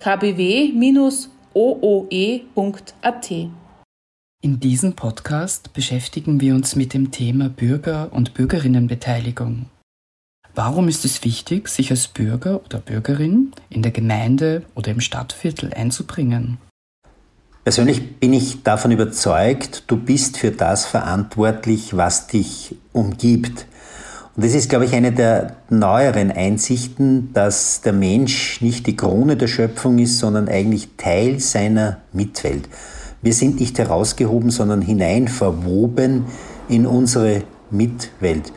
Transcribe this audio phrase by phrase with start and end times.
[0.00, 1.30] kbw-ooe.at.
[4.40, 9.66] In diesem Podcast beschäftigen wir uns mit dem Thema Bürger- und Bürgerinnenbeteiligung.
[10.54, 15.74] Warum ist es wichtig, sich als Bürger oder Bürgerin in der Gemeinde oder im Stadtviertel
[15.74, 16.58] einzubringen?
[17.64, 23.66] Persönlich bin ich davon überzeugt, du bist für das verantwortlich, was dich umgibt.
[24.38, 29.36] Und das ist, glaube ich, eine der neueren Einsichten, dass der Mensch nicht die Krone
[29.36, 32.68] der Schöpfung ist, sondern eigentlich Teil seiner Mitwelt.
[33.20, 36.26] Wir sind nicht herausgehoben, sondern hinein verwoben
[36.68, 38.52] in unsere Mitwelt.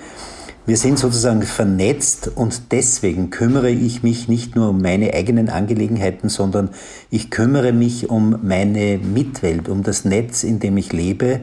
[0.67, 6.29] Wir sind sozusagen vernetzt und deswegen kümmere ich mich nicht nur um meine eigenen Angelegenheiten,
[6.29, 6.69] sondern
[7.09, 11.39] ich kümmere mich um meine Mitwelt, um das Netz, in dem ich lebe.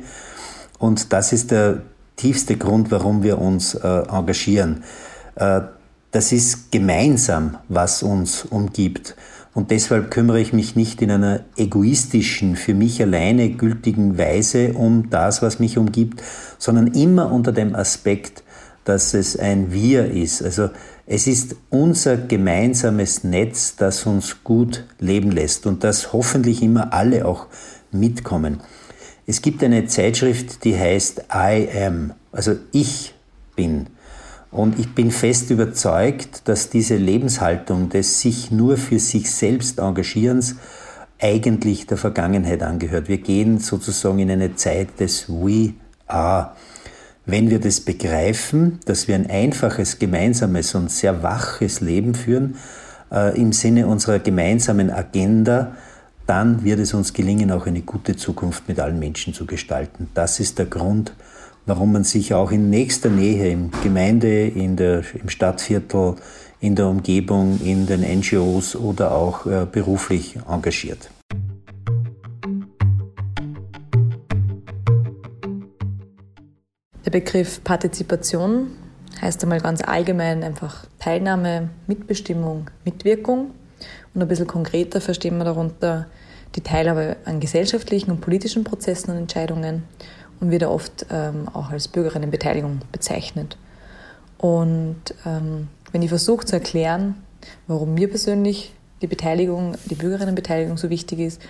[0.78, 1.83] Und das ist der
[2.19, 4.84] tiefste Grund, warum wir uns äh, engagieren.
[5.36, 5.62] Äh,
[6.11, 9.16] das ist gemeinsam, was uns umgibt.
[9.55, 15.11] Und deshalb kümmere ich mich nicht in einer egoistischen, für mich alleine gültigen Weise um
[15.11, 16.22] das, was mich umgibt,
[16.58, 18.44] sondern immer unter dem Aspekt,
[18.84, 20.42] dass es ein Wir ist.
[20.42, 20.70] Also
[21.06, 27.27] es ist unser gemeinsames Netz, das uns gut leben lässt und das hoffentlich immer alle
[27.27, 27.46] auch
[27.91, 28.61] mitkommen.
[29.30, 33.12] Es gibt eine Zeitschrift, die heißt I Am, also ich
[33.54, 33.88] bin.
[34.50, 40.56] Und ich bin fest überzeugt, dass diese Lebenshaltung des sich nur für sich selbst Engagierens
[41.20, 43.11] eigentlich der Vergangenheit angehört.
[43.11, 45.74] Wir gehen sozusagen in eine Zeit des We
[46.06, 46.52] Are.
[47.27, 52.56] Wenn wir das begreifen, dass wir ein einfaches, gemeinsames und sehr waches Leben führen,
[53.12, 55.77] äh, im Sinne unserer gemeinsamen Agenda,
[56.28, 60.11] dann wird es uns gelingen, auch eine gute Zukunft mit allen Menschen zu gestalten.
[60.12, 61.14] Das ist der Grund,
[61.64, 66.17] warum man sich auch in nächster Nähe im Gemeinde, in der, im Stadtviertel,
[66.61, 71.11] in der Umgebung, in den NGOs oder auch äh, beruflich engagiert.
[77.06, 78.72] Der Begriff Partizipation
[79.22, 83.52] heißt einmal ganz allgemein einfach Teilnahme, Mitbestimmung, Mitwirkung.
[84.14, 86.06] Und ein bisschen konkreter verstehen wir darunter
[86.55, 89.84] die Teilhabe an gesellschaftlichen und politischen Prozessen und Entscheidungen
[90.40, 93.56] und wird oft ähm, auch als Bürgerinnenbeteiligung bezeichnet.
[94.38, 94.96] Und
[95.27, 97.17] ähm, wenn ich versuche zu erklären,
[97.67, 98.72] warum mir persönlich
[99.02, 101.42] die Beteiligung, die Bürgerinnenbeteiligung so wichtig ist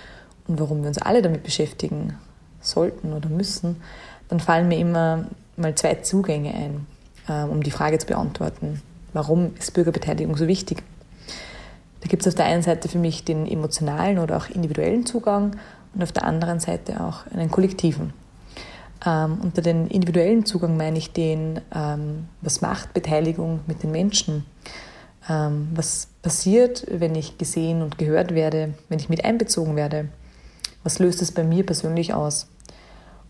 [0.47, 2.15] und warum wir uns alle damit beschäftigen
[2.61, 3.77] sollten oder müssen,
[4.29, 6.87] dann fallen mir immer mal zwei Zugänge ein,
[7.29, 8.83] ähm, um die Frage zu beantworten.
[9.13, 10.83] Warum ist Bürgerbeteiligung so wichtig?
[12.01, 15.57] Da gibt es auf der einen Seite für mich den emotionalen oder auch individuellen Zugang
[15.95, 18.13] und auf der anderen Seite auch einen kollektiven.
[19.05, 24.45] Ähm, unter den individuellen Zugang meine ich den, ähm, was macht Beteiligung mit den Menschen?
[25.29, 30.09] Ähm, was passiert, wenn ich gesehen und gehört werde, wenn ich mit einbezogen werde?
[30.83, 32.49] Was löst es bei mir persönlich aus?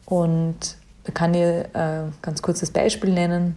[0.06, 3.56] Und da kann ich äh, ganz kurz das Beispiel nennen.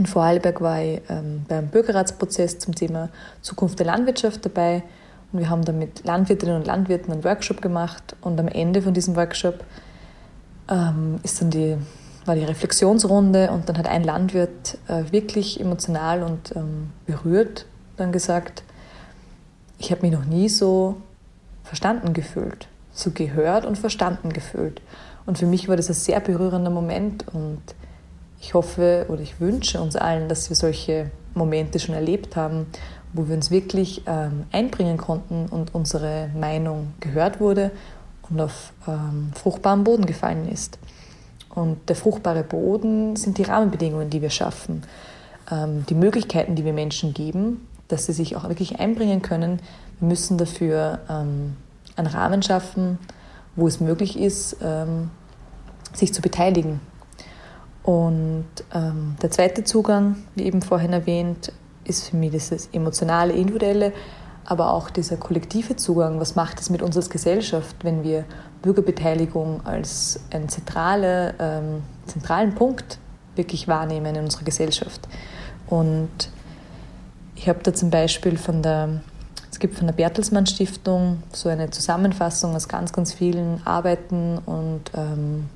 [0.00, 3.10] In Vorarlberg war ich ähm, beim Bürgerratsprozess zum Thema
[3.42, 4.82] Zukunft der Landwirtschaft dabei.
[5.30, 8.16] Und wir haben da mit Landwirtinnen und Landwirten einen Workshop gemacht.
[8.22, 9.62] Und am Ende von diesem Workshop
[10.70, 11.76] ähm, ist dann die,
[12.24, 13.50] war die Reflexionsrunde.
[13.50, 17.66] Und dann hat ein Landwirt äh, wirklich emotional und ähm, berührt
[17.98, 18.62] dann gesagt,
[19.76, 20.96] ich habe mich noch nie so
[21.62, 24.80] verstanden gefühlt, so gehört und verstanden gefühlt.
[25.26, 27.26] Und für mich war das ein sehr berührender Moment.
[27.34, 27.60] Und
[28.40, 32.66] ich hoffe oder ich wünsche uns allen, dass wir solche Momente schon erlebt haben,
[33.12, 37.70] wo wir uns wirklich ähm, einbringen konnten und unsere Meinung gehört wurde
[38.28, 40.78] und auf ähm, fruchtbaren Boden gefallen ist.
[41.54, 44.82] Und der fruchtbare Boden sind die Rahmenbedingungen, die wir schaffen,
[45.50, 49.60] ähm, die Möglichkeiten, die wir Menschen geben, dass sie sich auch wirklich einbringen können.
[49.98, 51.56] Wir müssen dafür ähm,
[51.96, 52.98] einen Rahmen schaffen,
[53.56, 55.10] wo es möglich ist, ähm,
[55.92, 56.80] sich zu beteiligen
[57.82, 61.52] und ähm, der zweite Zugang, wie eben vorhin erwähnt,
[61.84, 63.92] ist für mich dieses emotionale, individuelle,
[64.44, 66.20] aber auch dieser kollektive Zugang.
[66.20, 68.24] Was macht es mit uns als Gesellschaft, wenn wir
[68.62, 72.98] Bürgerbeteiligung als einen zentrale, ähm, zentralen Punkt
[73.36, 75.08] wirklich wahrnehmen in unserer Gesellschaft?
[75.68, 76.10] Und
[77.34, 79.00] ich habe da zum Beispiel von der,
[79.60, 85.48] gibt von der Bertelsmann Stiftung so eine Zusammenfassung aus ganz, ganz vielen Arbeiten und ähm,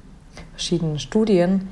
[0.53, 1.69] verschiedenen Studien,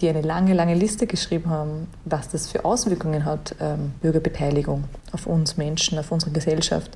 [0.00, 5.26] die eine lange, lange Liste geschrieben haben, was das für Auswirkungen hat, ähm, Bürgerbeteiligung auf
[5.26, 6.90] uns Menschen, auf unsere Gesellschaft.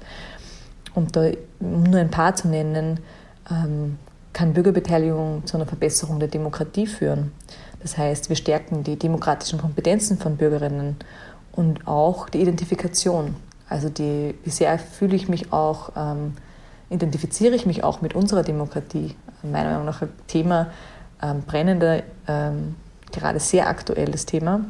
[0.95, 1.31] Und da,
[1.61, 3.01] um nur ein paar zu nennen,
[3.51, 3.99] ähm,
[4.33, 7.33] kann Bürgerbeteiligung zu einer Verbesserung der Demokratie führen.
[7.81, 10.97] Das heißt, wir stärken die demokratischen Kompetenzen von Bürgerinnen
[11.53, 13.35] und auch die Identifikation.
[13.69, 16.35] Also die, wie sehr fühle ich mich auch, ähm,
[16.91, 19.15] identifiziere ich mich auch mit unserer Demokratie.
[19.43, 20.69] Meiner Meinung nach ein Thema,
[21.23, 22.77] ähm, brennender, ähm,
[23.13, 24.61] gerade sehr aktuelles Thema.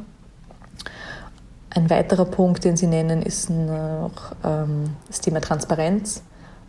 [1.73, 6.21] Ein weiterer Punkt, den Sie nennen, ist noch ähm, das Thema Transparenz.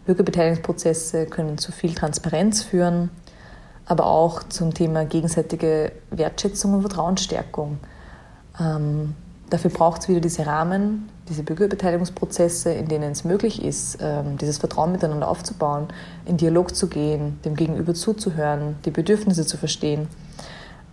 [0.06, 3.10] Bürgerbeteiligungsprozesse können zu viel Transparenz führen,
[3.86, 7.78] aber auch zum Thema gegenseitige Wertschätzung und Vertrauensstärkung.
[8.60, 9.14] Ähm,
[9.50, 14.58] dafür braucht es wieder diese Rahmen, diese Bürgerbeteiligungsprozesse, in denen es möglich ist, ähm, dieses
[14.58, 15.88] Vertrauen miteinander aufzubauen,
[16.26, 20.08] in Dialog zu gehen, dem Gegenüber zuzuhören, die Bedürfnisse zu verstehen.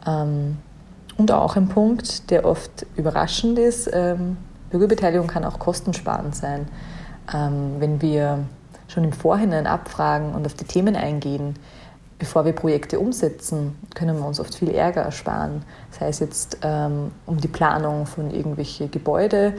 [0.08, 0.58] Ähm,
[1.20, 4.38] und auch ein Punkt, der oft überraschend ist, ähm,
[4.70, 6.68] Bürgerbeteiligung kann auch kostensparend sein.
[7.34, 8.40] Ähm, wenn wir
[8.88, 11.56] schon im Vorhinein abfragen und auf die Themen eingehen,
[12.18, 15.64] bevor wir Projekte umsetzen, können wir uns oft viel Ärger ersparen.
[15.92, 19.54] Das heißt jetzt ähm, um die Planung von irgendwelchen Gebäude,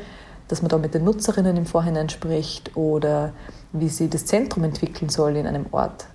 [0.48, 3.32] dass man da mit den Nutzerinnen im Vorhinein spricht oder
[3.72, 6.06] wie sie das Zentrum entwickeln soll in einem Ort.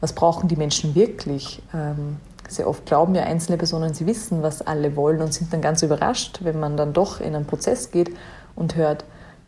[0.00, 1.62] Was brauchen die Menschen wirklich?
[1.74, 2.16] Ähm,
[2.56, 5.82] sehr oft glauben ja einzelne Personen, sie wissen, was alle wollen und sind dann ganz
[5.82, 8.10] überrascht, wenn man dann doch in einen Prozess geht
[8.54, 9.04] und hört,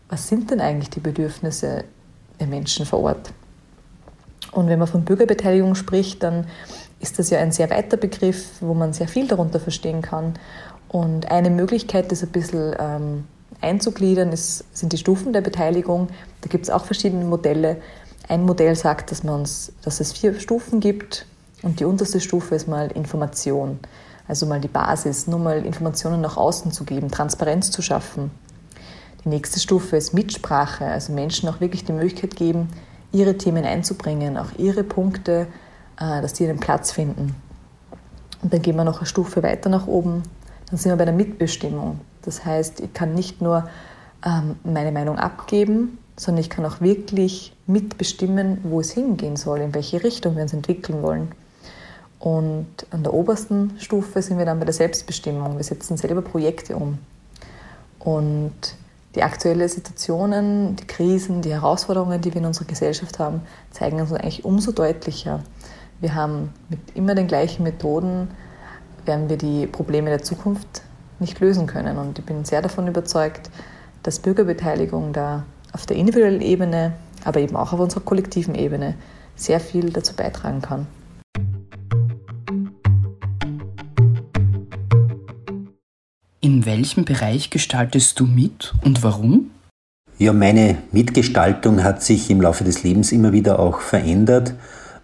[0.09, 1.85] was sind denn eigentlich die Bedürfnisse
[2.41, 3.33] der Menschen vor Ort.
[4.53, 6.47] Und wenn man von Bürgerbeteiligung spricht, dann
[7.01, 10.35] ist das ja ein sehr weiter Begriff, wo man sehr viel darunter verstehen kann.
[10.89, 13.25] Und eine Möglichkeit, das ein bisschen ähm,
[13.61, 16.09] einzugliedern, ist, sind die Stufen der Beteiligung.
[16.41, 17.79] Da gibt es auch verschiedene Modelle.
[18.29, 21.27] Ein Modell sagt, dass, man dass es vier Stufen gibt
[21.64, 23.78] und die unterste Stufe ist mal Information.
[24.28, 28.31] Also mal die Basis, nur mal Informationen nach außen zu geben, Transparenz zu schaffen.
[29.25, 32.69] Die nächste Stufe ist Mitsprache, also Menschen auch wirklich die Möglichkeit geben,
[33.12, 35.46] ihre Themen einzubringen, auch ihre Punkte,
[35.99, 37.34] äh, dass die einen Platz finden.
[38.43, 40.22] Und dann gehen wir noch eine Stufe weiter nach oben,
[40.69, 42.00] dann sind wir bei der Mitbestimmung.
[42.22, 43.69] Das heißt, ich kann nicht nur
[44.25, 49.75] ähm, meine Meinung abgeben, sondern ich kann auch wirklich mitbestimmen, wo es hingehen soll, in
[49.75, 51.32] welche Richtung wir uns entwickeln wollen.
[52.25, 55.59] Und an der obersten Stufe sind wir dann bei der Selbstbestimmung.
[55.59, 56.97] Wir setzen selber Projekte um.
[57.99, 58.55] Und
[59.15, 63.43] die aktuellen Situationen, die Krisen, die Herausforderungen, die wir in unserer Gesellschaft haben,
[63.73, 65.41] zeigen uns eigentlich umso deutlicher.
[66.00, 68.31] Wir haben mit immer den gleichen Methoden,
[69.05, 70.81] werden wir die Probleme der Zukunft
[71.19, 71.99] nicht lösen können.
[71.99, 73.50] Und ich bin sehr davon überzeugt,
[74.03, 75.44] dass Bürgerbeteiligung da
[75.75, 78.94] auf der individuellen Ebene, aber eben auch auf unserer kollektiven Ebene
[79.37, 80.87] sehr viel dazu beitragen kann.
[86.44, 89.50] In welchem Bereich gestaltest du mit und warum?
[90.19, 94.52] Ja, meine Mitgestaltung hat sich im Laufe des Lebens immer wieder auch verändert.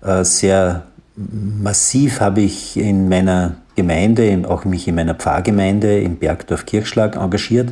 [0.03, 0.85] Äh, sehr
[1.17, 7.71] massiv habe ich in meiner Gemeinde, auch mich in meiner Pfarrgemeinde im Bergdorf Kirchschlag engagiert.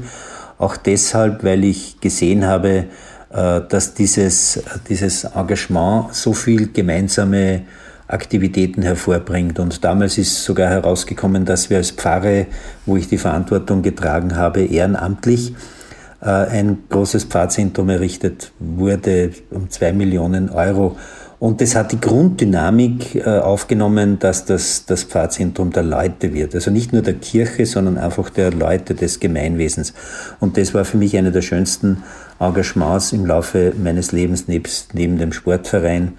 [0.56, 2.86] Auch deshalb, weil ich gesehen habe,
[3.28, 7.66] äh, dass dieses, dieses Engagement so viel gemeinsame
[8.08, 9.58] Aktivitäten hervorbringt.
[9.58, 12.46] Und damals ist sogar herausgekommen, dass wir als Pfarre,
[12.86, 15.54] wo ich die Verantwortung getragen habe, ehrenamtlich
[16.20, 20.96] äh, ein großes Pfarrzentrum errichtet wurde um zwei Millionen Euro.
[21.38, 26.54] Und das hat die Grunddynamik äh, aufgenommen, dass das das Pfarrzentrum der Leute wird.
[26.54, 29.94] Also nicht nur der Kirche, sondern einfach der Leute des Gemeinwesens.
[30.40, 32.02] Und das war für mich eine der schönsten
[32.40, 36.14] Engagements im Laufe meines Lebens nebst, neben dem Sportverein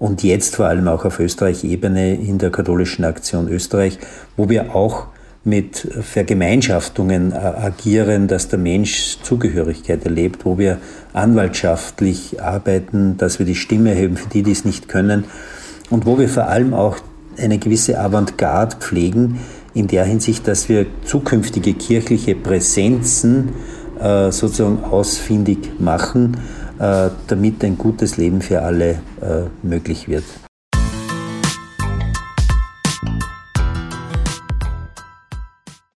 [0.00, 3.98] und jetzt vor allem auch auf Österreich-Ebene in der katholischen Aktion Österreich,
[4.36, 5.06] wo wir auch
[5.44, 10.78] mit Vergemeinschaftungen äh, agieren, dass der Mensch Zugehörigkeit erlebt, wo wir
[11.12, 15.24] anwaltschaftlich arbeiten, dass wir die Stimme erheben für die, die es nicht können.
[15.90, 16.96] Und wo wir vor allem auch
[17.38, 19.38] eine gewisse Avantgarde pflegen
[19.74, 23.50] in der Hinsicht, dass wir zukünftige kirchliche Präsenzen
[24.00, 26.38] äh, sozusagen ausfindig machen,
[27.26, 30.24] damit ein gutes Leben für alle äh, möglich wird.